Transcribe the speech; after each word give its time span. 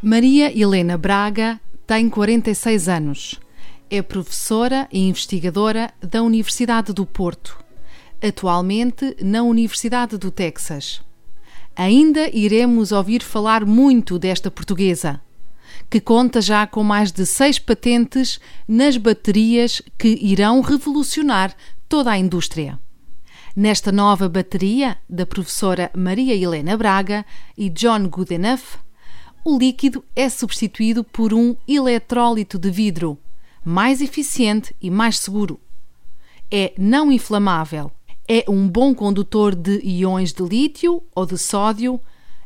Maria 0.00 0.56
Helena 0.56 0.96
Braga 0.96 1.60
tem 1.84 2.08
46 2.08 2.88
anos. 2.88 3.40
É 3.90 4.00
professora 4.00 4.86
e 4.92 5.00
investigadora 5.00 5.92
da 6.00 6.22
Universidade 6.22 6.92
do 6.92 7.04
Porto, 7.04 7.58
atualmente 8.22 9.16
na 9.20 9.42
Universidade 9.42 10.16
do 10.16 10.30
Texas. 10.30 11.02
Ainda 11.74 12.30
iremos 12.32 12.92
ouvir 12.92 13.24
falar 13.24 13.64
muito 13.64 14.20
desta 14.20 14.52
portuguesa, 14.52 15.20
que 15.90 16.00
conta 16.00 16.40
já 16.40 16.64
com 16.64 16.84
mais 16.84 17.10
de 17.10 17.26
seis 17.26 17.58
patentes 17.58 18.38
nas 18.68 18.96
baterias 18.96 19.82
que 19.98 20.16
irão 20.22 20.60
revolucionar 20.60 21.52
toda 21.88 22.12
a 22.12 22.18
indústria. 22.18 22.78
Nesta 23.56 23.90
nova 23.90 24.28
bateria, 24.28 24.96
da 25.10 25.26
professora 25.26 25.90
Maria 25.92 26.36
Helena 26.36 26.76
Braga 26.76 27.26
e 27.56 27.68
John 27.68 28.08
Goodenough, 28.08 28.78
o 29.48 29.56
líquido 29.56 30.04
é 30.14 30.28
substituído 30.28 31.02
por 31.02 31.32
um 31.32 31.56
eletrólito 31.66 32.58
de 32.58 32.70
vidro, 32.70 33.18
mais 33.64 34.02
eficiente 34.02 34.76
e 34.78 34.90
mais 34.90 35.18
seguro. 35.18 35.58
É 36.50 36.74
não 36.76 37.10
inflamável, 37.10 37.90
é 38.28 38.44
um 38.46 38.68
bom 38.68 38.94
condutor 38.94 39.54
de 39.54 39.80
íons 39.82 40.34
de 40.34 40.42
lítio 40.42 41.02
ou 41.14 41.24
de 41.24 41.38
sódio, 41.38 41.98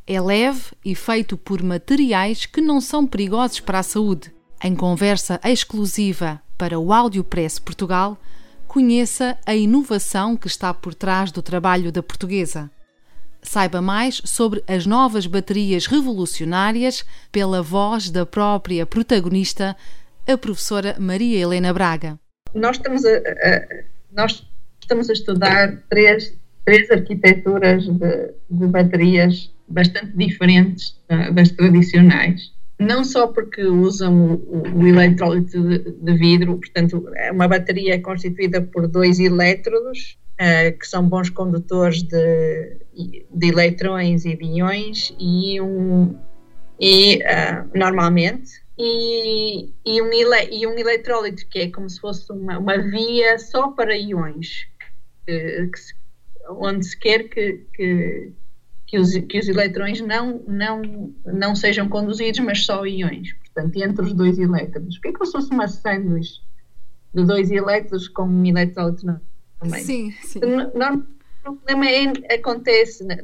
é 0.07 0.21
leve 0.21 0.63
e 0.85 0.95
feito 0.95 1.37
por 1.37 1.61
materiais 1.61 2.47
que 2.47 2.61
não 2.61 2.81
são 2.81 3.05
perigosos 3.05 3.59
para 3.59 3.81
a 3.81 3.83
saúde. 3.83 4.33
Em 4.63 4.77
conversa 4.77 5.41
exclusiva 5.43 6.41
para 6.57 6.79
o 6.79 6.93
Audiopress 6.93 7.59
Portugal, 7.59 8.17
conheça 8.69 9.37
a 9.45 9.57
inovação 9.57 10.37
que 10.37 10.47
está 10.47 10.73
por 10.73 10.95
trás 10.95 11.33
do 11.33 11.43
trabalho 11.43 11.91
da 11.91 12.01
portuguesa. 12.01 12.71
Saiba 13.43 13.83
mais 13.83 14.23
sobre 14.25 14.63
as 14.69 14.87
novas 14.87 15.27
baterias 15.27 15.87
revolucionárias 15.87 17.05
pela 17.33 17.61
voz 17.61 18.09
da 18.09 18.25
própria 18.25 18.87
protagonista, 18.87 19.77
a 20.27 20.39
professora 20.39 20.97
Maria 20.99 21.41
Helena 21.41 21.73
Braga. 21.73 22.19
Nós 22.55 22.77
estamos 22.77 23.05
a, 23.05 23.17
a 23.17 23.93
nós 24.13 24.47
estamos 24.81 25.11
a 25.11 25.13
estudar 25.13 25.83
três, 25.89 26.37
três 26.65 26.91
arquiteturas 26.91 27.85
de, 27.87 28.35
de 28.51 28.67
baterias 28.67 29.51
bastante 29.67 30.17
diferentes 30.17 31.01
uh, 31.11 31.33
das 31.33 31.51
tradicionais. 31.51 32.53
Não 32.79 33.05
só 33.05 33.27
porque 33.29 33.65
usam 33.65 34.35
o, 34.35 34.81
o 34.81 34.87
eletrólito 34.87 35.61
de, 35.63 35.79
de 35.79 36.15
vidro, 36.15 36.59
portanto, 36.59 37.09
é 37.17 37.33
uma 37.33 37.49
bateria 37.49 38.01
constituída 38.01 38.61
por 38.61 38.87
dois 38.87 39.19
elétrodos 39.19 40.19
uh, 40.35 40.79
que 40.79 40.87
são 40.87 41.09
bons 41.09 41.31
condutores 41.31 42.03
de, 42.03 42.77
de 42.95 43.49
eletrões 43.49 44.25
e 44.25 44.37
de 44.37 44.45
íons 44.45 45.15
e, 45.19 45.61
um, 45.61 46.15
e 46.79 47.17
uh, 47.19 47.79
normalmente 47.79 48.63
e, 48.79 49.71
e, 49.85 50.03
um 50.03 50.13
ele, 50.13 50.55
e 50.55 50.67
um 50.67 50.79
eletrólito 50.79 51.47
que 51.49 51.61
é 51.61 51.71
como 51.71 51.89
se 51.89 52.01
fosse 52.01 52.31
uma, 52.33 52.59
uma 52.59 52.79
via 52.79 53.39
só 53.39 53.71
para 53.71 53.97
íons 53.97 54.67
que, 55.27 55.69
que 55.69 55.79
se, 55.79 55.95
onde 56.49 56.85
se 56.85 56.99
quer 56.99 57.29
que, 57.29 57.65
que, 57.75 58.33
que, 58.87 58.99
os, 58.99 59.17
que 59.17 59.39
os 59.39 59.49
eletrões 59.49 60.01
não, 60.01 60.43
não, 60.47 61.15
não 61.25 61.55
sejam 61.55 61.89
conduzidos, 61.89 62.41
mas 62.41 62.65
só 62.65 62.85
íons, 62.85 63.33
portanto, 63.35 63.77
entre 63.77 64.05
os 64.05 64.13
dois 64.13 64.39
elétrons. 64.39 64.97
O 64.97 65.01
que 65.01 65.09
é 65.09 65.13
que 65.13 65.25
se 65.25 65.33
fosse 65.33 65.51
uma 65.51 65.69
sanduíche 65.69 66.41
de 67.15 67.25
dois 67.25 67.51
elétrons 67.51 68.09
com 68.09 68.25
um 68.25 68.45
eletrólito 68.45 69.21
também. 69.61 69.83
Sim, 69.83 70.11
sim. 70.23 70.41
o 70.41 71.05
problema 71.43 71.89
é, 71.89 72.35
acontece, 72.35 73.05
né, 73.05 73.19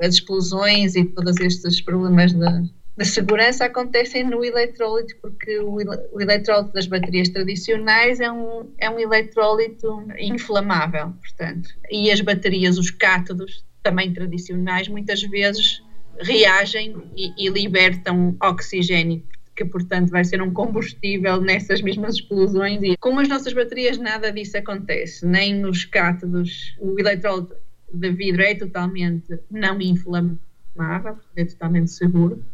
as 0.00 0.14
explosões 0.14 0.96
e 0.96 1.04
todos 1.04 1.38
estes 1.40 1.80
problemas 1.80 2.32
de, 2.32 2.70
de 2.96 3.04
segurança 3.04 3.64
acontecem 3.64 4.24
no 4.24 4.44
eletrólito, 4.44 5.14
porque 5.20 5.58
o, 5.58 5.76
o 6.12 6.20
eletrólito 6.20 6.72
das 6.72 6.86
baterias 6.86 7.28
tradicionais 7.28 8.20
é 8.20 8.30
um, 8.30 8.72
é 8.78 8.88
um 8.88 8.98
eletrólito 8.98 10.04
inflamável, 10.18 11.12
portanto. 11.20 11.70
E 11.90 12.10
as 12.10 12.20
baterias, 12.20 12.78
os 12.78 12.90
cátodos, 12.90 13.64
também 13.82 14.12
tradicionais, 14.12 14.88
muitas 14.88 15.22
vezes 15.22 15.82
reagem 16.20 16.96
e, 17.16 17.32
e 17.46 17.48
libertam 17.48 18.36
oxigênio 18.42 19.22
que 19.58 19.64
portanto 19.64 20.10
vai 20.10 20.24
ser 20.24 20.40
um 20.40 20.52
combustível 20.52 21.40
nessas 21.40 21.82
mesmas 21.82 22.14
explosões 22.14 22.80
e 22.80 22.96
com 22.96 23.18
as 23.18 23.28
nossas 23.28 23.52
baterias 23.52 23.98
nada 23.98 24.30
disso 24.30 24.56
acontece, 24.56 25.26
nem 25.26 25.52
nos 25.52 25.84
cátodos, 25.84 26.76
o 26.78 26.96
eletrólito 26.96 27.56
de 27.92 28.12
vidro 28.12 28.42
é 28.42 28.54
totalmente 28.54 29.36
não 29.50 29.80
inflamável, 29.80 31.18
é 31.34 31.44
totalmente 31.44 31.90
seguro. 31.90 32.44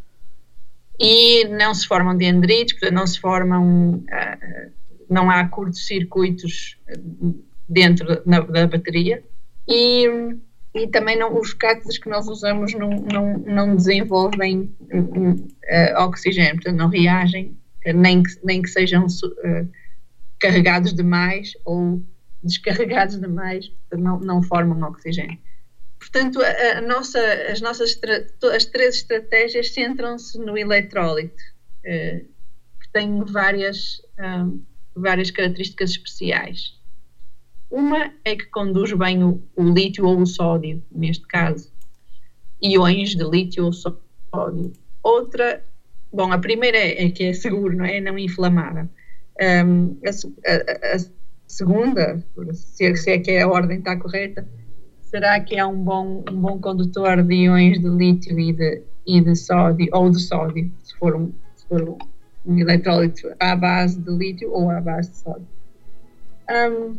E 0.99 1.45
não 1.49 1.75
se 1.75 1.85
formam 1.87 2.17
dendritos, 2.17 2.73
portanto 2.73 2.95
não 2.95 3.05
se 3.05 3.19
formam, 3.19 3.95
uh, 3.97 4.71
não 5.07 5.29
há 5.29 5.47
curtos-circuitos 5.47 6.79
dentro 7.69 8.23
da 8.25 8.65
bateria. 8.65 9.23
E 9.67 10.07
e 10.75 10.87
também 10.87 11.17
não, 11.17 11.39
os 11.39 11.53
cátodos 11.53 11.97
que 11.97 12.09
nós 12.09 12.27
usamos 12.27 12.73
não, 12.73 12.89
não, 12.89 13.37
não 13.37 13.75
desenvolvem 13.77 14.75
uh, 14.91 16.03
oxigênio, 16.03 16.55
portanto 16.55 16.75
não 16.75 16.89
reagem, 16.89 17.57
nem 17.85 18.21
que, 18.21 18.31
nem 18.43 18.61
que 18.61 18.69
sejam 18.69 19.05
uh, 19.05 19.69
carregados 20.37 20.93
demais 20.93 21.53
ou 21.63 22.03
descarregados 22.43 23.17
demais, 23.19 23.71
não, 23.93 24.19
não 24.19 24.43
formam 24.43 24.87
oxigênio. 24.89 25.39
Portanto, 25.97 26.41
a, 26.41 26.77
a 26.77 26.81
nossa, 26.81 27.19
as 27.49 27.61
nossas 27.61 27.97
as 28.53 28.65
três 28.65 28.95
estratégias 28.95 29.73
centram-se 29.73 30.37
no 30.37 30.57
eletrólito, 30.57 31.41
uh, 31.85 32.19
que 32.81 32.91
tem 32.91 33.23
várias, 33.23 34.01
várias 34.93 35.31
características 35.31 35.91
especiais. 35.91 36.74
Uma 37.69 38.11
é 38.23 38.35
que 38.35 38.45
conduz 38.45 38.93
bem 38.93 39.23
o, 39.23 39.41
o 39.55 39.63
lítio 39.63 40.05
ou 40.05 40.19
o 40.19 40.25
sódio, 40.25 40.81
neste 40.91 41.25
caso, 41.27 41.71
iões 42.61 43.15
de 43.15 43.23
lítio 43.23 43.65
ou 43.65 43.73
sódio. 43.73 44.71
Outra, 45.03 45.63
bom, 46.11 46.31
a 46.31 46.37
primeira 46.37 46.77
é, 46.77 47.05
é 47.05 47.09
que 47.09 47.25
é 47.25 47.33
seguro, 47.33 47.75
não 47.75 47.85
é? 47.85 47.97
é 47.97 48.01
não 48.01 48.17
inflamável. 48.17 48.87
Um, 49.41 49.97
a, 50.05 50.09
a, 50.51 50.95
a, 50.95 50.97
segunda, 51.47 52.23
se 52.53 52.85
é, 52.85 52.95
se 52.95 53.11
é 53.11 53.19
que 53.19 53.37
a 53.37 53.47
ordem 53.47 53.79
está 53.79 53.97
correta, 53.97 54.47
será 55.01 55.39
que 55.39 55.55
é 55.55 55.65
um 55.65 55.83
bom, 55.83 56.23
um 56.29 56.41
bom 56.41 56.59
condutor 56.59 57.21
de 57.23 57.33
íons 57.33 57.79
de 57.79 57.87
lítio 57.87 58.39
e 58.39 58.53
de, 58.53 58.81
e 59.05 59.21
de 59.21 59.35
sódio, 59.35 59.87
ou 59.91 60.09
de 60.09 60.19
sódio, 60.19 60.71
se 60.83 60.95
for 60.97 61.15
um, 61.15 61.31
se 61.55 61.67
for 61.67 61.97
um 62.45 62.57
eletrólito 62.57 63.33
à 63.39 63.55
base 63.55 63.99
de 63.99 64.11
lítio 64.11 64.51
ou 64.51 64.69
à 64.69 64.79
base 64.79 65.11
de 65.11 65.17
sódio. 65.17 65.47
Um, 66.49 66.95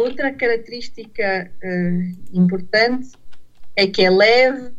Outra 0.00 0.32
característica 0.32 1.50
uh, 1.62 2.38
importante 2.38 3.10
é 3.76 3.86
que 3.86 4.02
é 4.02 4.08
leve 4.08 4.72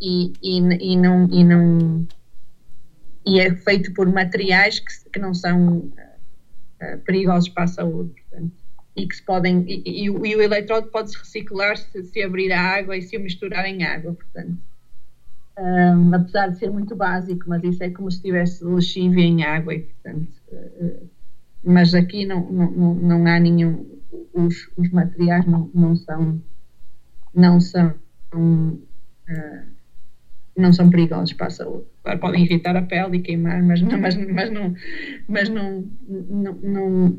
e, 0.00 0.32
e, 0.40 0.58
e, 0.92 0.96
não, 0.96 1.28
e, 1.28 1.42
não, 1.42 2.06
e 3.26 3.40
é 3.40 3.52
feito 3.52 3.92
por 3.92 4.06
materiais 4.06 4.78
que, 4.78 5.10
que 5.10 5.18
não 5.18 5.34
são 5.34 5.78
uh, 5.78 6.98
perigosos 7.04 7.48
para 7.48 7.64
a 7.64 7.66
saúde. 7.66 8.12
Portanto, 8.30 8.52
e 8.96 9.08
que 9.08 9.16
se 9.16 9.24
podem 9.24 9.64
e, 9.66 9.82
e, 9.84 10.04
e 10.04 10.10
o 10.36 10.40
eletródo 10.40 10.86
pode 10.86 11.10
se 11.10 11.18
reciclar 11.18 11.76
se, 11.76 12.04
se, 12.04 12.22
abrir 12.22 12.52
a 12.52 12.60
água 12.60 12.96
e 12.96 13.02
se 13.02 13.16
o 13.16 13.20
misturar 13.20 13.66
em 13.66 13.82
água, 13.82 14.14
portanto. 14.14 14.56
Um, 15.58 16.14
apesar 16.14 16.48
de 16.48 16.58
ser 16.60 16.70
muito 16.70 16.94
básico, 16.94 17.44
mas 17.48 17.64
isso 17.64 17.82
é 17.82 17.90
como 17.90 18.08
se 18.08 18.22
tivesse 18.22 18.64
lexívia 18.64 19.24
em 19.24 19.42
água 19.42 19.74
e, 19.74 19.80
portanto, 19.80 20.32
uh, 20.52 21.10
mas 21.64 21.92
aqui 21.92 22.24
não, 22.24 22.48
não, 22.52 22.94
não 22.94 23.26
há 23.26 23.40
nenhum 23.40 23.94
os, 24.32 24.70
os 24.76 24.90
materiais 24.90 25.46
não, 25.46 25.70
não 25.74 25.96
são 25.96 26.42
não 27.34 27.60
são 27.60 27.94
uh, 28.34 29.74
não 30.56 30.72
são 30.72 30.88
perigosos 30.88 31.32
para 31.32 31.48
a 31.48 31.50
saúde. 31.50 31.86
Claro, 32.02 32.20
podem 32.20 32.44
irritar 32.44 32.76
a 32.76 32.82
pele 32.82 33.18
e 33.18 33.20
queimar, 33.20 33.62
mas 33.62 33.80
não, 33.80 33.98
mas, 33.98 34.16
mas 34.16 34.50
não, 34.50 34.74
mas 35.28 35.48
não, 35.48 35.84
não, 36.08 36.54
não 36.54 37.18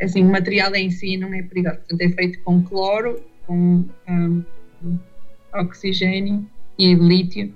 assim, 0.00 0.24
o 0.24 0.30
material 0.30 0.74
em 0.74 0.90
si 0.90 1.16
não 1.16 1.32
é 1.32 1.42
perigoso. 1.42 1.76
Portanto, 1.76 2.00
é 2.00 2.08
feito 2.10 2.40
com 2.42 2.62
cloro, 2.62 3.22
com 3.46 3.84
um, 4.08 4.42
oxigênio 5.54 6.46
e 6.78 6.94
lítio 6.94 7.52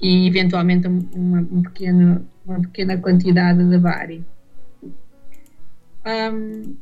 e 0.00 0.26
eventualmente 0.26 0.86
uma, 0.86 1.40
um 1.40 1.62
pequeno, 1.62 2.26
uma 2.46 2.60
pequena 2.60 2.96
quantidade 2.98 3.68
de 3.68 3.78
bário. 3.78 4.24
Um, 6.06 6.76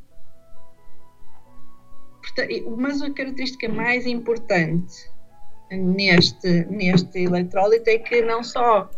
mas 2.77 3.03
a 3.03 3.11
característica 3.11 3.69
mais 3.69 4.07
importante 4.07 5.09
neste, 5.71 6.65
neste 6.67 7.21
eletrólito 7.21 7.89
é 7.89 7.99
que 7.99 8.23
não 8.23 8.43
só 8.43 8.91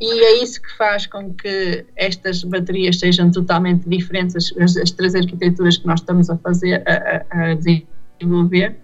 e 0.00 0.24
é 0.24 0.42
isso 0.42 0.62
que 0.62 0.76
faz 0.78 1.06
com 1.06 1.34
que 1.34 1.84
estas 1.94 2.42
baterias 2.42 2.98
sejam 2.98 3.30
totalmente 3.30 3.86
diferentes, 3.86 4.50
as, 4.58 4.74
as 4.74 4.90
três 4.92 5.14
arquiteturas 5.14 5.76
que 5.76 5.86
nós 5.86 6.00
estamos 6.00 6.30
a 6.30 6.38
fazer, 6.38 6.82
a, 6.88 7.50
a 7.50 7.54
desenvolver, 7.54 8.76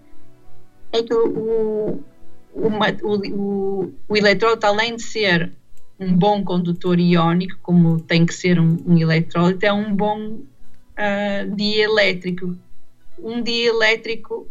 é 0.93 1.01
que 1.01 1.13
o, 1.15 1.99
uma, 2.53 2.85
o, 3.01 3.91
o, 4.07 4.15
eletrólito, 4.15 4.67
além 4.67 4.95
de 4.95 5.01
ser 5.01 5.51
um 5.99 6.15
bom 6.15 6.43
condutor 6.43 6.99
iónico, 6.99 7.57
como 7.63 7.99
tem 7.99 8.23
que 8.23 8.33
ser 8.33 8.59
um, 8.59 8.77
um 8.85 8.95
eletrólito, 8.95 9.65
é 9.65 9.73
um 9.73 9.95
bom 9.95 10.19
uh, 10.33 11.55
dielétrico. 11.55 12.55
Um 13.19 13.41
dielétrico 13.41 14.47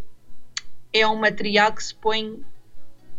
é 0.92 1.06
um 1.06 1.16
material 1.16 1.72
que 1.72 1.82
se 1.82 1.94
põe 1.94 2.42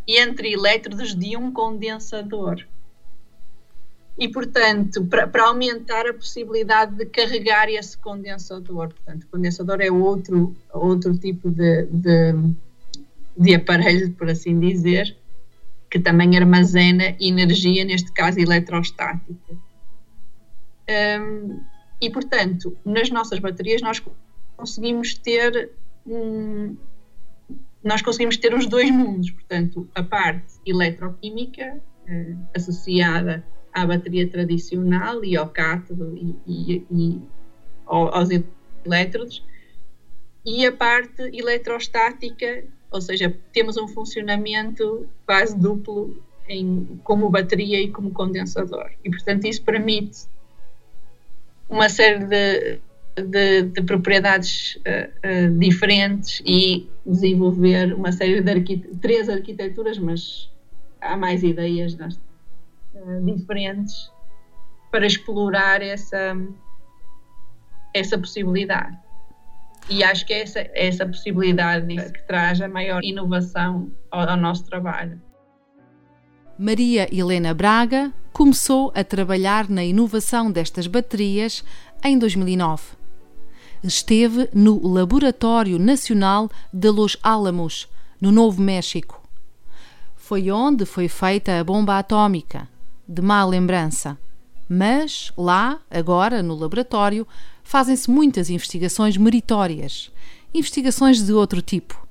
entre 0.08 0.54
elétrodos 0.54 1.14
de 1.16 1.36
um 1.36 1.52
condensador 1.52 2.66
e, 4.18 4.28
portanto, 4.28 5.06
para, 5.06 5.44
aumentar 5.44 6.08
a 6.08 6.14
possibilidade 6.14 6.96
de 6.96 7.06
carregar 7.06 7.70
esse 7.70 7.96
condensador. 7.98 8.90
Portanto, 8.90 9.24
o 9.24 9.28
condensador 9.28 9.80
é 9.80 9.92
outro, 9.92 10.56
outro 10.74 11.16
tipo 11.18 11.52
de, 11.52 11.86
de, 11.86 12.34
de 13.38 13.56
aparelho, 13.56 14.12
por 14.14 14.28
assim 14.28 14.60
dizer, 14.60 15.16
que 15.90 16.00
também 16.00 16.36
armazena 16.36 17.16
energia, 17.20 17.86
neste 17.86 18.12
caso 18.12 18.40
eletrostática. 18.40 19.54
Um, 20.90 21.62
e, 22.02 22.10
portanto, 22.10 22.76
nas 22.84 23.12
nossas 23.12 23.38
baterias 23.40 23.82
nós 23.82 24.02
conseguimos 24.57 25.13
ter 25.13 25.71
um, 26.06 26.75
nós 27.83 28.01
conseguimos 28.01 28.36
ter 28.38 28.54
os 28.54 28.65
dois 28.65 28.92
mundos, 28.92 29.31
portanto, 29.31 29.88
a 29.95 30.04
parte 30.04 30.56
eletroquímica 30.65 31.80
uh, 32.09 32.38
associada 32.56 33.45
à 33.71 33.86
bateria 33.86 34.27
tradicional 34.27 35.24
e 35.24 35.38
ao 35.38 35.48
cátodo 35.48 36.18
e, 36.18 36.36
e, 36.45 36.86
e 36.92 37.21
aos 37.86 38.30
elétrodos, 38.83 39.45
e 40.45 40.65
a 40.65 40.71
parte 40.71 41.21
eletrostática, 41.33 42.65
ou 42.89 43.00
seja, 43.00 43.38
temos 43.53 43.77
um 43.77 43.88
funcionamento 43.88 45.07
quase 45.25 45.57
duplo 45.57 46.21
em, 46.50 47.00
como 47.03 47.30
bateria 47.30 47.81
e 47.81 47.92
como 47.92 48.12
condensador. 48.12 48.89
E, 49.03 49.10
portanto, 49.10 49.45
isso 49.45 49.62
permite 49.62 50.25
uma 51.69 51.89
série 51.89 52.25
de, 52.25 52.80
de, 53.22 53.64
de 53.64 53.81
propriedades 53.84 54.75
uh, 54.78 55.50
uh, 55.50 55.60
diferentes 55.60 56.42
e 56.46 56.90
desenvolver 57.06 57.94
uma 57.94 58.12
série 58.12 58.42
de 58.42 58.52
arquite 58.52 58.88
três 59.02 59.30
arquiteturas, 59.30 59.98
mas 59.98 60.50
há 61.02 61.16
mais 61.16 61.44
ideias 61.44 61.96
nesta 61.96 62.22
eh, 62.96 63.22
diferentes 63.22 64.12
para 64.92 65.06
explorar 65.06 65.81
essa, 65.81 66.36
essa 67.94 68.18
possibilidade. 68.18 68.98
E 69.90 70.04
acho 70.04 70.25
que 70.25 70.34
é 70.34 70.42
essa, 70.42 70.60
é 70.60 70.88
essa 70.88 71.06
possibilidade 71.06 71.96
que 72.12 72.28
traz 72.28 72.60
a 72.60 72.68
maior 72.68 73.04
inovação 73.04 73.92
ao, 74.12 74.28
ao 74.28 74.38
nosso 74.38 74.66
trabalho. 74.66 75.22
Maria 76.58 77.08
Helena 77.16 77.54
Braga 77.54 78.12
começou 78.34 78.92
a 78.96 79.04
trabalhar 79.04 79.70
na 79.70 79.84
inovação 79.84 80.52
destas 80.52 80.88
baterias 80.88 81.63
em 82.04 82.18
2009. 82.18 82.98
Esteve 83.83 84.50
no 84.53 84.85
Laboratório 84.88 85.77
Nacional 85.77 86.50
de 86.74 86.89
Los 86.89 87.18
Álamos, 87.21 87.88
no 88.19 88.31
Novo 88.31 88.62
México. 88.62 89.21
Foi 90.15 90.50
onde 90.51 90.85
foi 90.85 91.07
feita 91.07 91.59
a 91.59 91.63
bomba 91.63 92.00
atômica 92.00 92.68
de 93.07 93.21
má 93.21 93.45
lembrança. 93.45 94.18
Mas 94.68 95.31
lá, 95.38 95.79
agora, 95.89 96.44
no 96.44 96.56
laboratório, 96.56 97.25
fazem-se 97.63 98.09
muitas 98.09 98.50
investigações 98.50 99.15
meritórias, 99.15 100.12
investigações 100.53 101.24
de 101.24 101.31
outro 101.31 101.62
tipo. 101.62 102.06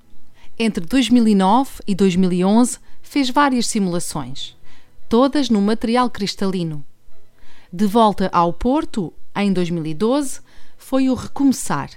Entre 0.58 0.84
2009 0.86 1.82
e 1.86 1.94
2011 1.94 2.78
fez 3.02 3.28
várias 3.28 3.66
simulações, 3.66 4.56
todas 5.08 5.50
no 5.50 5.60
material 5.60 6.08
cristalino. 6.08 6.82
De 7.70 7.84
volta 7.84 8.30
ao 8.32 8.52
Porto, 8.54 9.12
em 9.34 9.52
2012, 9.52 10.40
foi 10.88 11.11
o 11.11 11.15
recomeçar 11.15 11.91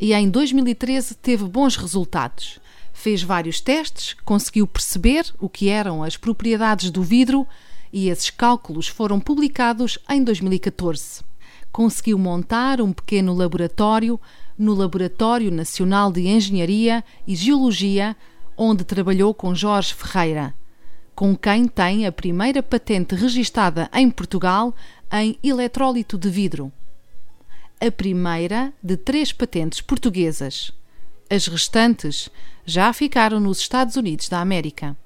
e 0.00 0.14
em 0.14 0.30
2013 0.30 1.14
teve 1.14 1.44
bons 1.44 1.76
resultados. 1.76 2.58
Fez 2.90 3.22
vários 3.22 3.60
testes, 3.60 4.16
conseguiu 4.24 4.66
perceber 4.66 5.26
o 5.38 5.46
que 5.46 5.68
eram 5.68 6.02
as 6.02 6.16
propriedades 6.16 6.90
do 6.90 7.02
vidro 7.02 7.46
e 7.92 8.08
esses 8.08 8.30
cálculos 8.30 8.88
foram 8.88 9.20
publicados 9.20 9.98
em 10.08 10.24
2014. 10.24 11.22
Conseguiu 11.70 12.18
montar 12.18 12.80
um 12.80 12.94
pequeno 12.94 13.34
laboratório 13.34 14.18
no 14.56 14.72
Laboratório 14.72 15.50
Nacional 15.50 16.10
de 16.10 16.26
Engenharia 16.26 17.04
e 17.26 17.36
Geologia, 17.36 18.16
onde 18.56 18.84
trabalhou 18.84 19.34
com 19.34 19.54
Jorge 19.54 19.92
Ferreira, 19.92 20.54
com 21.14 21.36
quem 21.36 21.68
tem 21.68 22.06
a 22.06 22.12
primeira 22.12 22.62
patente 22.62 23.14
registada 23.14 23.90
em 23.92 24.10
Portugal 24.10 24.74
em 25.12 25.38
eletrólito 25.42 26.16
de 26.16 26.30
vidro. 26.30 26.72
A 27.80 27.90
primeira 27.90 28.72
de 28.82 28.96
três 28.96 29.32
patentes 29.32 29.80
portuguesas. 29.80 30.72
As 31.30 31.46
restantes 31.46 32.28
já 32.66 32.92
ficaram 32.92 33.40
nos 33.40 33.58
Estados 33.58 33.96
Unidos 33.96 34.28
da 34.28 34.40
América 34.40 34.96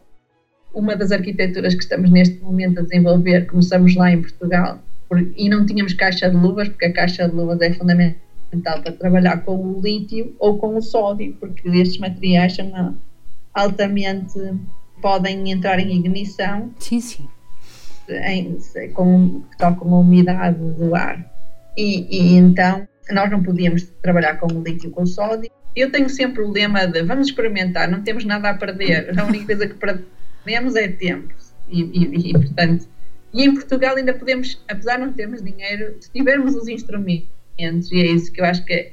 uma 0.75 0.97
das 0.97 1.13
arquiteturas 1.13 1.75
que 1.75 1.83
estamos 1.83 2.11
neste 2.11 2.41
momento 2.41 2.81
a 2.81 2.83
desenvolver, 2.83 3.47
começamos 3.47 3.95
lá 3.95 4.11
em 4.11 4.21
Portugal, 4.21 4.81
por, 5.09 5.21
e 5.37 5.49
não 5.49 5.65
tínhamos 5.65 5.95
caixa 5.95 6.29
de 6.29 6.37
luvas, 6.37 6.69
porque 6.69 6.87
a 6.87 6.93
caixa 6.93 7.29
de 7.29 7.35
luvas 7.35 7.61
é 7.61 7.73
fundamental 7.73 8.83
para 8.83 8.93
trabalhar 8.93 9.39
com 9.45 9.57
o 9.57 9.81
lítio 9.81 10.35
ou 10.39 10.59
com 10.59 10.77
o 10.77 10.83
sódio, 10.83 11.35
porque 11.39 11.69
estes 11.69 11.99
materiais 11.99 12.57
são 12.57 12.97
altamente 13.55 14.39
podem 15.01 15.51
entrar 15.51 15.79
em 15.79 15.97
ignição. 15.97 16.71
Sim, 16.79 17.01
sim. 17.01 17.29
Em, 18.09 18.59
com, 18.93 19.43
com 19.79 19.95
a 19.95 19.99
umidade 19.99 20.59
do 20.59 20.95
ar. 20.95 21.34
E, 21.77 22.07
e, 22.11 22.37
então 22.37 22.87
nós 23.11 23.31
não 23.31 23.43
podíamos 23.43 23.85
trabalhar 24.03 24.37
com 24.37 24.47
o 24.47 24.63
lítio 24.63 24.91
com 24.91 25.03
o 25.03 25.07
sódio. 25.07 25.51
Eu 25.77 25.91
tenho 25.91 26.09
sempre 26.09 26.43
o 26.43 26.51
lema 26.51 26.87
de 26.87 27.03
vamos 27.03 27.29
experimentar, 27.29 27.91
não 27.91 28.03
temos 28.03 28.25
nada 28.25 28.51
a 28.51 28.55
perder. 28.55 29.19
A 29.19 29.25
única 29.25 29.47
coisa 29.47 29.67
que 29.67 29.75
Ganhamos 30.45 30.77
é 30.77 30.89
tempo. 30.89 31.35
E, 31.69 31.83
e, 31.83 32.31
e, 32.31 32.33
portanto, 32.33 32.87
e 33.33 33.43
em 33.43 33.55
Portugal 33.55 33.97
ainda 33.97 34.13
podemos, 34.13 34.63
apesar 34.69 34.97
de 34.97 35.07
não 35.07 35.13
termos 35.13 35.43
dinheiro, 35.43 35.97
se 36.01 36.11
tivermos 36.13 36.55
os 36.55 36.69
instrumentos, 36.69 37.91
e 37.91 38.01
é 38.01 38.07
isso 38.07 38.31
que 38.31 38.41
eu 38.41 38.45
acho 38.45 38.65
que 38.65 38.93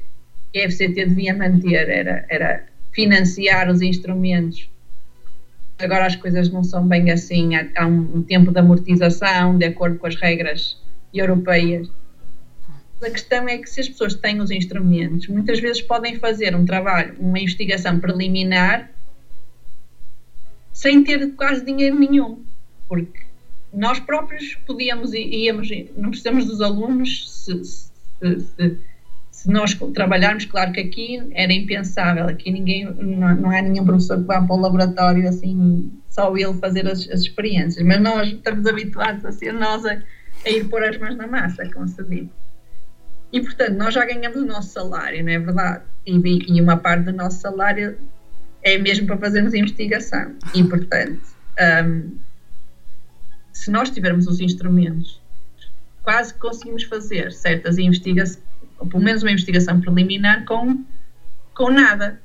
a 0.56 0.60
FCT 0.70 1.06
devia 1.06 1.36
manter, 1.36 1.90
era, 1.90 2.26
era 2.30 2.64
financiar 2.94 3.70
os 3.70 3.82
instrumentos. 3.82 4.70
Agora 5.78 6.06
as 6.06 6.16
coisas 6.16 6.50
não 6.50 6.64
são 6.64 6.88
bem 6.88 7.12
assim, 7.12 7.56
há, 7.56 7.68
há 7.76 7.86
um 7.86 8.24
tempo 8.24 8.52
de 8.52 8.60
amortização, 8.60 9.58
de 9.58 9.66
acordo 9.66 9.98
com 9.98 10.08
as 10.08 10.16
regras 10.16 10.78
europeias. 11.14 11.90
A 13.02 13.10
questão 13.10 13.48
é 13.48 13.58
que 13.58 13.68
se 13.68 13.82
as 13.82 13.90
pessoas 13.90 14.14
têm 14.14 14.40
os 14.42 14.52
instrumentos, 14.52 15.28
muitas 15.28 15.60
vezes 15.60 15.82
podem 15.82 16.20
fazer 16.20 16.56
um 16.56 16.66
trabalho, 16.66 17.16
uma 17.20 17.40
investigação 17.40 18.00
preliminar 18.00 18.92
sem 20.72 21.04
ter 21.04 21.32
quase 21.34 21.66
dinheiro 21.66 21.98
nenhum, 21.98 22.44
porque 22.88 23.22
nós 23.74 24.00
próprios 24.00 24.56
podíamos 24.66 25.14
e 25.14 25.20
íamos, 25.20 25.70
não 25.98 26.10
precisamos 26.10 26.46
dos 26.46 26.62
alunos 26.62 27.44
se, 27.44 27.64
se, 27.64 27.92
se, 28.22 28.78
se, 29.32 29.50
nós 29.50 29.74
trabalharmos, 29.94 30.46
claro 30.46 30.72
que 30.72 30.80
aqui 30.80 31.22
era 31.34 31.52
impensável, 31.52 32.28
aqui 32.28 32.52
ninguém, 32.52 32.86
não, 32.86 33.36
não 33.36 33.52
há 33.52 33.62
nenhum 33.62 33.86
professor 33.86 34.18
que 34.18 34.26
vá 34.26 34.42
para 34.42 34.56
o 34.56 34.60
laboratório 34.60 35.28
assim, 35.28 35.92
só 36.10 36.36
ele 36.36 36.54
fazer 36.56 36.88
as, 36.88 37.10
as 37.10 37.22
experiências, 37.22 37.86
mas 37.86 38.02
nós 38.02 38.28
estamos 38.28 38.66
habituados 38.66 39.26
a 39.26 39.32
ser 39.32 39.54
nós 39.54 39.86
a, 39.86 40.02
a 40.46 40.50
ir 40.50 40.68
pôr 40.70 40.84
as 40.84 40.98
mãos 40.98 41.16
na 41.16 41.28
massa, 41.28 41.70
como 41.72 41.88
se 41.88 42.04
diz. 42.04 42.28
E 43.32 43.42
portanto, 43.42 43.78
nós 43.78 43.94
já 43.94 44.06
ganhamos 44.06 44.38
o 44.38 44.46
nosso 44.46 44.70
salário, 44.70 45.24
não 45.24 45.32
é 45.32 45.40
verdade? 45.40 45.84
E, 46.06 46.56
e 46.56 46.62
uma 46.62 46.78
parte 46.78 47.06
do 47.06 47.14
nosso 47.14 47.40
salário 47.40 47.98
é 48.64 48.78
mesmo 48.78 49.08
para 49.08 49.18
fazermos 49.18 49.54
investigação. 49.54 50.36
E, 50.54 50.64
portanto, 50.64 51.22
um, 51.86 52.18
se 53.54 53.72
nós 53.72 53.90
tivermos 53.90 54.28
os 54.28 54.40
instrumentos, 54.40 55.22
quase 56.04 56.34
conseguimos 56.34 56.84
fazer 56.84 57.32
certas 57.32 57.78
investigações, 57.78 58.44
ou 58.80 58.88
pelo 58.88 59.04
menos 59.04 59.22
uma 59.22 59.32
investigação 59.32 59.80
preliminar, 59.80 60.46
com, 60.46 60.84
com 61.54 61.72
nada. 61.72 62.20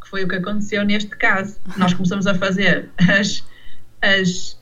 Que 0.00 0.08
foi 0.08 0.24
o 0.24 0.28
que 0.28 0.36
aconteceu 0.36 0.84
neste 0.84 1.10
caso. 1.10 1.58
Nós 1.76 1.92
começamos 1.92 2.26
a 2.26 2.34
fazer 2.34 2.88
as, 2.98 3.44
as, 4.00 4.58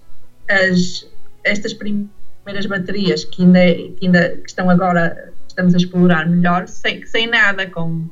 as, 0.49 1.07
estas 1.45 1.75
primeiras 1.75 2.67
baterias 2.67 3.25
que 3.25 3.43
ainda, 3.43 3.75
que 3.75 4.07
ainda 4.07 4.41
estão 4.47 4.71
agora, 4.71 5.33
estamos 5.57 5.75
a 5.75 5.79
explorar 5.79 6.29
melhor, 6.29 6.69
sem, 6.69 7.05
sem 7.07 7.27
nada, 7.27 7.67
com, 7.67 8.05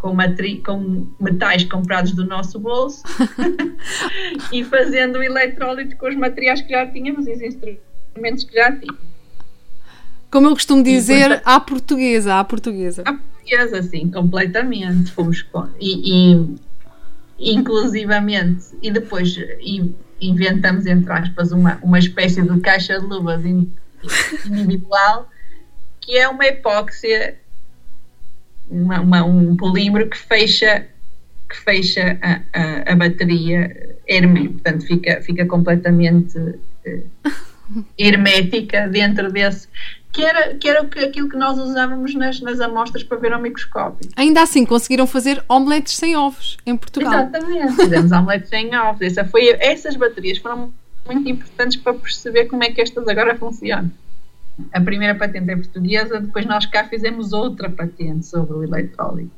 com, 0.00 0.12
matri, 0.12 0.56
com 0.58 1.06
metais 1.20 1.62
comprados 1.64 2.10
do 2.12 2.26
nosso 2.26 2.58
bolso 2.58 3.04
e 4.52 4.64
fazendo 4.64 5.20
o 5.20 5.22
eletrólito 5.22 5.96
com 5.96 6.08
os 6.08 6.16
materiais 6.16 6.60
que 6.60 6.70
já 6.70 6.84
tínhamos 6.88 7.28
e 7.28 7.32
os 7.32 7.40
instrumentos 7.40 8.44
que 8.44 8.54
já 8.54 8.72
tínhamos. 8.72 9.00
Como 10.30 10.48
eu 10.48 10.50
costumo 10.50 10.82
dizer, 10.82 11.40
à 11.44 11.58
portuguesa, 11.58 12.38
à 12.38 12.44
portuguesa. 12.44 13.02
À 13.06 13.14
portuguesa, 13.14 13.82
sim, 13.82 14.10
completamente. 14.10 15.10
Fomos 15.12 15.46
e, 15.80 16.42
e 17.38 17.54
inclusivamente, 17.54 18.66
e 18.82 18.90
depois 18.90 19.34
e, 19.60 19.94
inventamos, 20.20 20.84
entre 20.84 21.10
aspas, 21.12 21.52
uma, 21.52 21.78
uma 21.80 21.98
espécie 21.98 22.42
de 22.42 22.60
caixa 22.60 23.00
de 23.00 23.06
luvas 23.06 23.42
individual, 23.46 25.28
que 26.08 26.16
é 26.16 26.26
uma 26.26 26.46
epóxia, 26.46 27.36
uma, 28.70 28.98
uma, 28.98 29.24
um 29.26 29.54
polímero 29.54 30.08
que 30.08 30.16
fecha, 30.16 30.86
que 31.46 31.56
fecha 31.58 32.18
a, 32.22 32.40
a, 32.58 32.92
a 32.92 32.96
bateria 32.96 33.94
hermética, 34.06 34.54
portanto 34.54 34.86
fica, 34.86 35.20
fica 35.20 35.44
completamente 35.44 36.38
uh, 36.38 37.30
hermética 37.98 38.88
dentro 38.88 39.30
desse 39.30 39.68
que 40.10 40.24
era, 40.24 40.54
que 40.54 40.66
era 40.66 40.80
aquilo 40.80 41.28
que 41.28 41.36
nós 41.36 41.58
usávamos 41.58 42.14
nas, 42.14 42.40
nas 42.40 42.58
amostras 42.58 43.04
para 43.04 43.18
ver 43.18 43.34
ao 43.34 43.42
microscópio. 43.42 44.08
Ainda 44.16 44.40
assim, 44.40 44.64
conseguiram 44.64 45.06
fazer 45.06 45.44
omeletes 45.46 45.94
sem 45.94 46.16
ovos 46.16 46.56
em 46.64 46.74
Portugal. 46.74 47.12
Exatamente, 47.12 47.76
fizemos 47.76 48.10
omeletes 48.12 48.48
sem 48.48 48.74
ovos. 48.74 49.02
Essa 49.02 49.26
foi, 49.26 49.50
essas 49.60 49.94
baterias 49.94 50.38
foram 50.38 50.72
muito 51.06 51.28
importantes 51.28 51.76
para 51.76 51.92
perceber 51.92 52.46
como 52.46 52.64
é 52.64 52.70
que 52.70 52.80
estas 52.80 53.06
agora 53.06 53.36
funcionam. 53.36 53.90
A 54.72 54.80
primeira 54.80 55.14
patente 55.14 55.50
é 55.50 55.56
portuguesa, 55.56 56.20
depois 56.20 56.44
nós 56.46 56.66
cá 56.66 56.84
fizemos 56.88 57.32
outra 57.32 57.70
patente 57.70 58.26
sobre 58.26 58.54
o 58.54 58.64
eletrólito. 58.64 59.32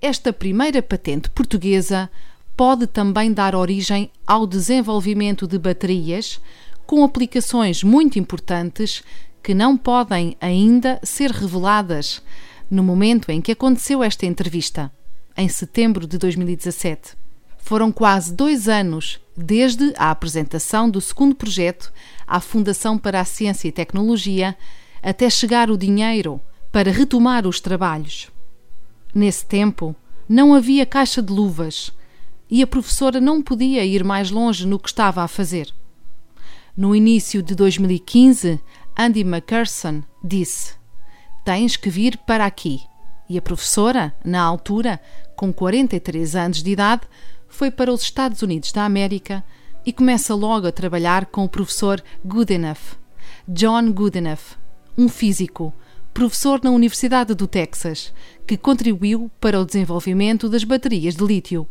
Esta 0.00 0.32
primeira 0.32 0.82
patente 0.82 1.28
portuguesa 1.30 2.10
pode 2.56 2.86
também 2.86 3.32
dar 3.32 3.54
origem 3.54 4.10
ao 4.26 4.46
desenvolvimento 4.46 5.46
de 5.46 5.58
baterias 5.58 6.40
com 6.86 7.04
aplicações 7.04 7.82
muito 7.82 8.18
importantes 8.18 9.02
que 9.42 9.54
não 9.54 9.76
podem 9.76 10.36
ainda 10.40 11.00
ser 11.02 11.30
reveladas 11.30 12.22
no 12.70 12.82
momento 12.82 13.30
em 13.30 13.40
que 13.40 13.52
aconteceu 13.52 14.02
esta 14.02 14.26
entrevista, 14.26 14.90
em 15.36 15.48
setembro 15.48 16.06
de 16.06 16.18
2017. 16.18 17.16
Foram 17.58 17.92
quase 17.92 18.32
dois 18.32 18.68
anos 18.68 19.20
desde 19.36 19.92
a 19.96 20.10
apresentação 20.10 20.88
do 20.88 21.00
segundo 21.00 21.34
projeto 21.34 21.92
à 22.26 22.40
Fundação 22.40 22.96
para 22.98 23.20
a 23.20 23.24
Ciência 23.24 23.68
e 23.68 23.72
Tecnologia 23.72 24.56
até 25.02 25.28
chegar 25.30 25.70
o 25.70 25.76
dinheiro 25.76 26.40
para 26.72 26.90
retomar 26.90 27.46
os 27.46 27.60
trabalhos. 27.60 28.28
Nesse 29.14 29.44
tempo, 29.44 29.94
não 30.28 30.54
havia 30.54 30.84
caixa 30.84 31.22
de 31.22 31.32
luvas 31.32 31.92
e 32.50 32.62
a 32.62 32.66
professora 32.66 33.20
não 33.20 33.42
podia 33.42 33.84
ir 33.84 34.02
mais 34.04 34.30
longe 34.30 34.66
no 34.66 34.78
que 34.78 34.88
estava 34.88 35.22
a 35.22 35.28
fazer. 35.28 35.72
No 36.76 36.94
início 36.94 37.42
de 37.42 37.54
2015, 37.54 38.60
Andy 38.96 39.20
McPherson 39.20 40.02
disse: 40.22 40.74
Tens 41.44 41.76
que 41.76 41.90
vir 41.90 42.16
para 42.18 42.46
aqui. 42.46 42.80
E 43.28 43.36
a 43.36 43.42
professora, 43.42 44.14
na 44.24 44.40
altura, 44.40 45.00
com 45.36 45.52
43 45.52 46.34
anos 46.34 46.62
de 46.62 46.70
idade, 46.70 47.02
foi 47.48 47.70
para 47.70 47.92
os 47.92 48.02
Estados 48.02 48.42
Unidos 48.42 48.72
da 48.72 48.84
América 48.84 49.42
e 49.84 49.92
começa 49.92 50.34
logo 50.34 50.66
a 50.66 50.72
trabalhar 50.72 51.26
com 51.26 51.44
o 51.44 51.48
professor 51.48 52.02
Goodenough, 52.24 52.96
John 53.48 53.90
Goodenough, 53.90 54.56
um 54.96 55.08
físico, 55.08 55.72
professor 56.12 56.60
na 56.62 56.70
Universidade 56.70 57.34
do 57.34 57.46
Texas, 57.46 58.12
que 58.46 58.56
contribuiu 58.56 59.30
para 59.40 59.60
o 59.60 59.64
desenvolvimento 59.64 60.48
das 60.48 60.64
baterias 60.64 61.14
de 61.14 61.24
lítio. 61.24 61.66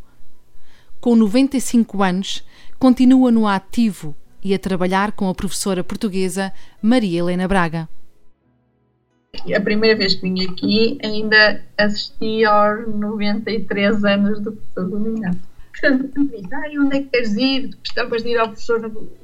Com 1.00 1.16
95 1.16 2.02
anos, 2.02 2.44
continua 2.80 3.32
no 3.32 3.48
ativo 3.48 4.16
e 4.44 4.54
a 4.54 4.60
trabalhar 4.60 5.12
com 5.12 5.30
a 5.30 5.36
professora 5.36 5.84
portuguesa 5.84 6.52
Maria 6.82 7.20
Helena 7.20 7.48
Braga. 7.48 7.88
A 9.56 9.62
primeira 9.62 9.96
vez 9.96 10.16
que 10.16 10.22
vim 10.22 10.46
aqui 10.46 10.98
ainda 11.04 11.62
assisti 11.78 12.44
aos 12.46 12.88
93 12.88 14.04
anos 14.06 14.40
do 14.42 14.54
professor 14.54 14.90
Godinho. 14.90 15.32
Portanto, 15.80 16.12
ah, 16.52 16.82
onde 16.82 16.98
é 16.98 17.02
que 17.02 17.10
queres 17.10 17.36
ir? 17.36 17.70
Tu 17.84 18.18
de 18.24 18.30
ir 18.30 18.38
ao 18.38 18.48
professor 18.48 18.80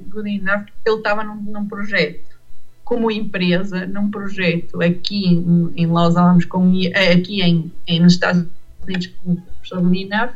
Godinho, 0.08 0.44
porque 0.44 0.72
ele 0.86 0.96
estava 0.96 1.24
num, 1.24 1.42
num, 1.42 1.66
projeto, 1.66 2.36
como 2.84 3.10
empresa, 3.10 3.86
num 3.86 4.10
projeto 4.10 4.80
aqui 4.80 5.26
em 5.76 5.86
Los 5.86 6.16
Alamos, 6.16 6.44
com, 6.44 6.72
aqui 7.12 7.42
em, 7.42 7.72
em, 7.86 8.00
nos 8.00 8.12
Estados 8.12 8.46
Unidos 8.82 9.06
com 9.06 9.32
o 9.32 9.36
professor 9.40 9.82
Godinho, 9.82 10.30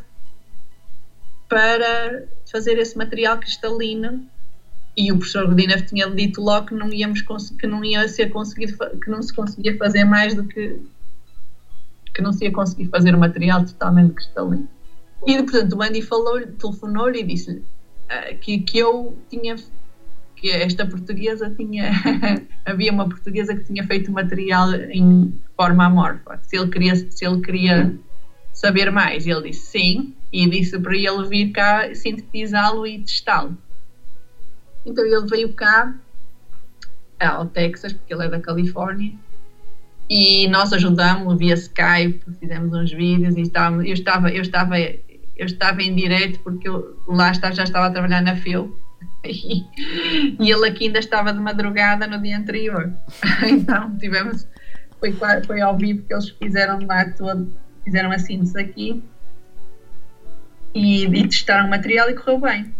para 1.48 2.24
fazer 2.50 2.78
esse 2.78 2.98
material 2.98 3.38
cristalino. 3.38 4.26
E 4.96 5.12
o 5.12 5.18
professor 5.18 5.46
Godinov 5.46 5.82
tinha 5.82 6.10
dito 6.10 6.40
logo 6.40 6.66
que 6.66 6.74
não 6.74 6.92
íamos 6.92 7.22
que 7.60 7.66
não 7.68 7.84
ia 7.84 8.08
ser 8.08 8.30
conseguido 8.30 8.76
que 8.98 9.08
não 9.08 9.22
se 9.22 9.32
conseguia 9.32 9.76
fazer 9.76 10.02
mais 10.02 10.34
do 10.34 10.42
que 10.42 10.80
que 12.12 12.20
não 12.20 12.32
se 12.32 12.44
ia 12.44 12.50
conseguir 12.50 12.86
fazer 12.88 13.14
o 13.14 13.18
material 13.18 13.64
totalmente 13.64 14.14
cristalino 14.14 14.68
e 15.26 15.36
portanto 15.42 15.76
o 15.76 15.82
Andy 15.82 16.02
falou 16.02 16.40
telefonou-lhe 16.46 17.20
e 17.20 17.24
disse 17.24 17.50
uh, 17.52 18.38
que, 18.40 18.60
que 18.60 18.78
eu 18.78 19.16
tinha 19.28 19.56
que 20.36 20.50
esta 20.50 20.86
portuguesa 20.86 21.52
tinha 21.56 21.90
havia 22.64 22.92
uma 22.92 23.08
portuguesa 23.08 23.54
que 23.56 23.64
tinha 23.64 23.84
feito 23.86 24.12
material 24.12 24.72
em 24.74 25.34
forma 25.56 25.86
amorfa. 25.86 26.38
Se 26.42 26.56
ele 26.56 26.70
queria 26.70 26.94
se 26.94 27.26
ele 27.26 27.40
queria 27.40 27.94
saber 28.52 28.90
mais 28.90 29.26
ele 29.26 29.50
disse 29.50 29.66
sim 29.66 30.14
e 30.32 30.48
disse 30.48 30.78
para 30.78 30.96
ele 30.96 31.26
vir 31.28 31.50
cá 31.52 31.94
sintetizá-lo 31.94 32.86
e 32.86 33.00
testá-lo. 33.00 33.56
Então 34.86 35.04
ele 35.04 35.26
veio 35.26 35.52
cá 35.52 35.94
ao 37.20 37.46
Texas, 37.46 37.92
porque 37.92 38.14
ele 38.14 38.26
é 38.26 38.28
da 38.28 38.40
Califórnia, 38.40 39.12
e 40.08 40.48
nós 40.48 40.72
ajudamos 40.72 41.36
via 41.36 41.54
Skype, 41.54 42.22
fizemos 42.40 42.72
uns 42.72 42.92
vídeos 42.92 43.36
e 43.36 43.42
estava, 43.42 43.86
eu 43.86 43.92
estava 43.92 44.30
eu 44.30 44.40
estava 44.40 44.74
eu 45.38 45.46
estava 45.46 45.82
em 45.82 45.94
direto 45.94 46.40
porque 46.40 46.68
eu 46.68 46.98
lá 47.06 47.30
está, 47.30 47.50
já 47.52 47.62
estava 47.62 47.86
a 47.86 47.90
trabalhar 47.90 48.20
na 48.20 48.36
FIL 48.36 48.76
e, 49.24 49.64
ele 50.40 50.68
aqui 50.68 50.86
ainda 50.86 50.98
estava 50.98 51.32
de 51.32 51.40
madrugada 51.40 52.06
no 52.06 52.20
dia 52.20 52.36
anterior. 52.36 52.92
Então 53.48 53.96
tivemos 53.96 54.46
foi, 54.98 55.14
foi 55.46 55.60
ao 55.60 55.76
vivo 55.76 56.02
que 56.02 56.12
eles 56.12 56.28
fizeram 56.30 56.84
lá 56.84 57.08
todo 57.12 57.48
fizeram 57.88 58.10
a 58.10 58.18
síntese 58.18 58.58
aqui. 58.58 59.02
E, 60.74 61.04
e 61.04 61.28
testaram 61.28 61.66
o 61.66 61.70
material 61.70 62.10
e 62.10 62.14
correu 62.14 62.40
bem. 62.40 62.72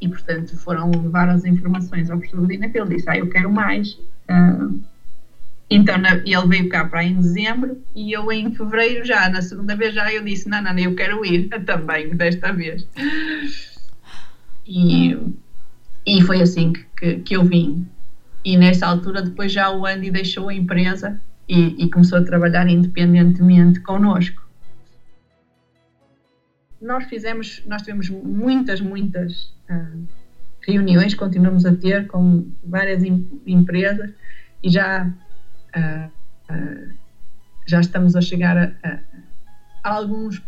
E, 0.00 0.08
portanto, 0.08 0.56
foram 0.58 0.90
levar 0.90 1.28
as 1.28 1.44
informações 1.44 2.10
ao 2.10 2.18
professor 2.18 2.42
Godina, 2.42 2.68
que 2.68 2.78
ele 2.78 2.94
disse, 2.94 3.10
ah, 3.10 3.16
eu 3.16 3.28
quero 3.28 3.50
mais. 3.50 3.94
Uh, 4.30 4.80
então, 5.70 5.98
na, 5.98 6.16
ele 6.16 6.46
veio 6.46 6.68
cá 6.68 6.86
para 6.86 7.04
em 7.04 7.16
dezembro 7.16 7.82
e 7.94 8.12
eu 8.12 8.30
em 8.32 8.54
fevereiro 8.54 9.04
já, 9.04 9.28
na 9.28 9.42
segunda 9.42 9.76
vez 9.76 9.94
já, 9.94 10.12
eu 10.12 10.24
disse, 10.24 10.48
não, 10.48 10.62
não, 10.62 10.78
eu 10.78 10.94
quero 10.94 11.24
ir 11.24 11.48
também, 11.64 12.14
desta 12.14 12.52
vez. 12.52 12.86
E, 14.66 15.16
e 16.06 16.22
foi 16.22 16.42
assim 16.42 16.72
que, 16.72 16.84
que, 16.96 17.16
que 17.20 17.36
eu 17.36 17.44
vim. 17.44 17.86
E 18.44 18.56
nessa 18.56 18.86
altura, 18.86 19.22
depois 19.22 19.52
já 19.52 19.70
o 19.70 19.84
Andy 19.84 20.10
deixou 20.10 20.48
a 20.48 20.54
empresa 20.54 21.20
e, 21.48 21.84
e 21.84 21.90
começou 21.90 22.18
a 22.18 22.22
trabalhar 22.22 22.68
independentemente 22.68 23.80
connosco 23.80 24.48
nós 26.80 27.04
fizemos, 27.04 27.62
nós 27.66 27.82
tivemos 27.82 28.08
muitas, 28.08 28.80
muitas 28.80 29.52
uh, 29.70 30.06
reuniões, 30.62 31.14
continuamos 31.14 31.66
a 31.66 31.74
ter 31.74 32.06
com 32.06 32.46
várias 32.64 33.02
em, 33.02 33.26
empresas 33.46 34.10
e 34.62 34.70
já, 34.70 35.10
uh, 35.76 36.10
uh, 36.52 36.94
já 37.66 37.80
estamos 37.80 38.16
a 38.16 38.20
chegar 38.20 38.56
a, 38.56 38.72
a, 38.82 38.98
a 39.84 39.94
alguns 39.94 40.42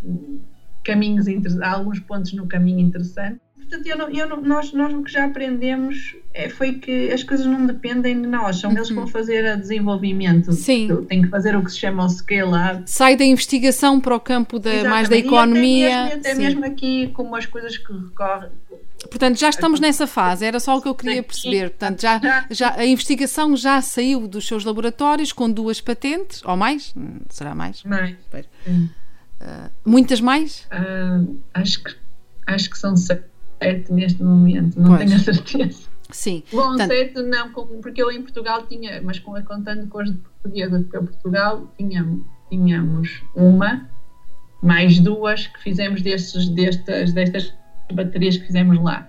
caminhos, 0.85 1.27
a 1.61 1.71
alguns 1.71 2.01
pontos 2.01 2.33
no 2.33 2.47
caminho 2.47 2.81
interessante 2.81 3.41
portanto, 3.71 3.87
eu 3.87 3.97
não, 3.97 4.11
eu 4.11 4.29
não, 4.29 4.41
nós, 4.43 4.73
nós 4.73 4.93
o 4.93 5.03
que 5.03 5.13
já 5.13 5.25
aprendemos 5.25 6.17
é, 6.35 6.49
foi 6.49 6.75
que 6.75 7.11
as 7.13 7.23
coisas 7.23 7.47
não 7.47 7.67
dependem 7.67 8.21
de 8.21 8.27
nós, 8.27 8.57
são 8.59 8.73
eles 8.73 8.89
que 8.89 8.95
vão 8.95 9.05
uhum. 9.05 9.11
fazer 9.11 9.55
o 9.55 9.59
desenvolvimento. 9.59 10.53
Sim. 10.53 11.05
Tem 11.09 11.23
que 11.23 11.29
fazer 11.29 11.57
o 11.57 11.65
que 11.65 11.71
se 11.71 11.79
chama 11.79 12.05
o 12.05 12.09
scale-up. 12.09 12.83
Sai 12.87 13.17
da 13.17 13.25
investigação 13.25 14.01
para 14.01 14.15
o 14.15 14.21
campo 14.21 14.59
da, 14.59 14.85
mais 14.85 15.09
da 15.09 15.17
economia. 15.17 15.89
E 15.89 15.93
até, 15.93 16.05
mesmo, 16.09 16.21
até 16.21 16.35
mesmo 16.35 16.65
aqui, 16.65 17.09
como 17.15 17.37
as 17.37 17.47
coisas 17.47 17.79
que 17.79 17.93
recorrem. 17.93 18.51
Portanto, 19.09 19.39
já 19.39 19.49
estamos 19.49 19.81
nessa 19.81 20.07
fase, 20.07 20.45
era 20.45 20.61
só 20.61 20.77
o 20.77 20.83
que 20.83 20.89
eu 20.89 20.95
queria 20.95 21.23
perceber. 21.23 21.71
Portanto, 21.71 22.03
já, 22.03 22.21
já, 22.51 22.75
a 22.77 22.85
investigação 22.85 23.57
já 23.57 23.81
saiu 23.81 24.29
dos 24.29 24.47
seus 24.47 24.65
laboratórios 24.65 25.33
com 25.33 25.51
duas 25.51 25.81
patentes, 25.81 26.43
ou 26.45 26.57
mais? 26.57 26.93
Hum, 26.97 27.21
será 27.31 27.55
mais? 27.55 27.83
Mais. 27.85 28.17
Uh, 28.35 29.71
muitas 29.85 30.21
mais? 30.21 30.67
Uh, 30.67 31.39
acho, 31.55 31.83
que, 31.83 31.97
acho 32.47 32.71
que 32.71 32.79
são 32.79 32.97
sete 32.97 33.31
neste 33.91 34.23
momento, 34.23 34.79
não 34.79 34.97
Pois. 34.97 35.01
tenho 35.01 35.17
a 35.17 35.19
certeza. 35.19 35.91
Sim. 36.11 36.43
Bom, 36.53 36.69
Portanto, 36.69 36.89
sete 36.89 37.23
não, 37.23 37.53
porque 37.53 38.03
eu 38.03 38.11
em 38.11 38.21
Portugal 38.21 38.67
tinha, 38.67 39.01
mas 39.03 39.19
com, 39.19 39.33
contando 39.43 39.87
com 39.89 40.01
as 40.01 40.11
de 40.11 40.19
portuguesas, 40.19 40.83
porque 40.83 40.97
em 40.97 41.07
Portugal 41.07 41.75
tínhamos, 41.79 42.23
tínhamos 42.51 43.23
uma, 43.35 43.89
mais 44.63 44.99
duas 44.99 45.47
que 45.47 45.63
fizemos 45.63 46.03
destes, 46.03 46.49
destas, 46.49 47.13
destas 47.13 47.55
baterias 47.91 48.37
que 48.37 48.47
fizemos 48.47 48.83
lá. 48.83 49.09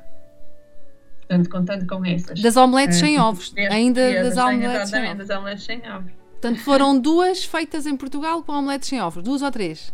Portanto, 1.20 1.50
contando 1.50 1.88
com 1.88 2.06
essas. 2.06 2.42
das 2.42 2.58
omeletes 2.58 2.98
sem 2.98 3.16
Eh, 3.16 3.22
ovos. 3.22 3.54
Ainda 3.70 4.24
das 4.24 4.38
omeletes 4.38 4.90
sem 4.90 5.06
ovos. 5.06 5.18
das 5.28 5.38
omeletes 5.38 5.64
sem 5.64 5.92
ovos. 5.92 6.12
Portanto, 6.32 6.60
foram 6.62 7.00
duas 7.00 7.44
feitas 7.46 7.86
em 7.86 7.96
Portugal 7.96 8.44
com 8.44 8.52
omeletes 8.54 8.90
sem 8.90 9.02
ovos. 9.02 9.24
Duas 9.24 9.42
ou 9.42 9.52
três? 9.52 9.94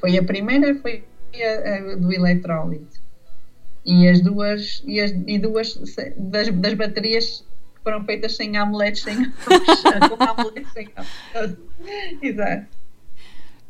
Foi 0.00 0.16
a 0.16 0.22
primeira, 0.22 0.74
foi 0.80 1.04
a, 1.34 1.92
a 1.92 1.96
do 1.96 2.12
eletrólito. 2.12 3.00
E 3.84 4.06
as 4.08 4.20
duas, 4.20 4.82
e, 4.86 5.00
as, 5.00 5.10
e 5.26 5.38
duas 5.38 5.74
das, 6.16 6.48
das 6.50 6.74
baterias 6.74 7.44
foram 7.82 8.04
feitas 8.04 8.36
sem 8.36 8.58
omeletes 8.60 9.02
sem 9.02 9.16
ovos. 9.16 9.82
com 10.34 10.42
omeletes 10.42 10.72
sem 10.72 10.88
ovos. 10.96 11.56
Exato. 12.22 12.66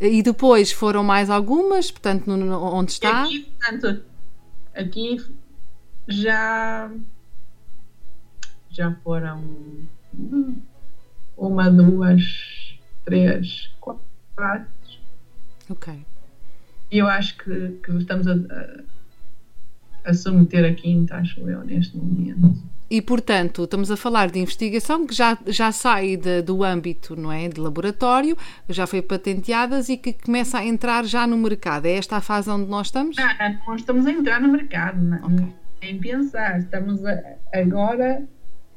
E 0.02 0.22
depois 0.22 0.72
foram 0.72 1.04
mais 1.04 1.30
algumas, 1.30 1.90
portanto, 1.90 2.26
no- 2.26 2.36
no- 2.36 2.60
onde 2.74 2.90
E 2.90 2.94
está. 2.94 3.22
aqui, 3.24 3.40
portanto, 3.40 4.02
aqui 4.74 5.16
já, 6.08 6.90
já 8.70 8.92
foram 9.04 9.44
uma, 11.36 11.70
duas, 11.70 12.78
três, 13.04 13.70
quatro. 13.80 14.04
Ok. 15.70 16.04
E 16.90 16.98
eu 16.98 17.06
acho 17.06 17.36
que, 17.38 17.78
que 17.84 17.92
estamos 17.92 18.26
a, 18.26 18.32
a, 18.34 20.10
a 20.10 20.14
submeter 20.14 20.64
a 20.70 20.74
quinta, 20.74 21.16
acho 21.16 21.40
eu, 21.48 21.62
neste 21.64 21.96
momento. 21.96 22.60
E, 22.94 23.00
portanto, 23.00 23.64
estamos 23.64 23.90
a 23.90 23.96
falar 23.96 24.30
de 24.30 24.38
investigação 24.38 25.06
que 25.06 25.14
já, 25.14 25.38
já 25.46 25.72
sai 25.72 26.14
de- 26.14 26.42
do 26.42 26.62
âmbito 26.62 27.16
não 27.16 27.32
é, 27.32 27.48
de 27.48 27.58
laboratório, 27.58 28.36
já 28.68 28.86
foi 28.86 29.00
patenteadas 29.00 29.88
e 29.88 29.96
que 29.96 30.12
começa 30.12 30.58
a 30.58 30.64
entrar 30.66 31.02
já 31.06 31.26
no 31.26 31.38
mercado. 31.38 31.86
É 31.86 31.92
esta 31.94 32.18
a 32.18 32.20
fase 32.20 32.50
onde 32.50 32.68
nós 32.68 32.88
estamos? 32.88 33.16
Não, 33.16 33.24
não, 33.26 33.58
não 33.68 33.76
estamos 33.76 34.06
a 34.06 34.10
entrar 34.10 34.42
no 34.42 34.48
mercado, 34.52 35.00
não, 35.02 35.16
Ok. 35.24 35.46
nem 35.80 35.98
pensar. 36.00 36.58
Estamos 36.58 37.02
a, 37.06 37.18
agora 37.54 38.22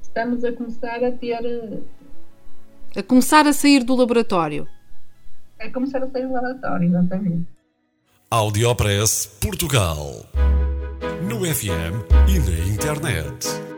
estamos 0.02 0.46
a 0.46 0.54
começar 0.54 1.04
a 1.04 1.12
ter 1.12 1.82
A 2.96 3.04
começar 3.04 3.46
a 3.46 3.52
sair 3.52 3.84
do 3.84 3.96
laboratório. 3.96 4.66
a 5.60 5.70
começar 5.72 6.02
a 6.02 6.08
sair 6.10 6.26
do 6.26 6.32
laboratório, 6.34 6.88
exatamente. 6.88 7.46
Audiopress 8.32 9.26
Portugal. 9.42 10.26
No 11.28 11.40
FM 11.44 12.06
e 12.30 12.40
na 12.40 12.74
internet. 12.74 13.65